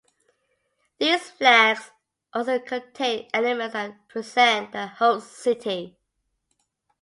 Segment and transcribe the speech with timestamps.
[0.97, 1.91] These flags
[2.33, 5.95] usually contain elements that represent the host city.